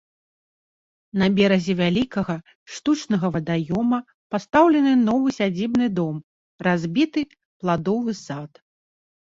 [1.21, 2.35] На беразе вялікага
[2.77, 3.99] штучнага вадаёма
[4.37, 6.15] пастаўлены новы сядзібны дом,
[6.71, 7.21] разбіты
[7.59, 8.51] пладовы сад.